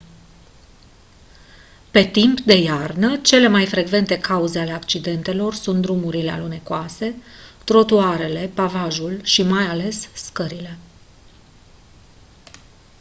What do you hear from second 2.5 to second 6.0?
iarnă cele mai frecvente cauze ale accidentelor sunt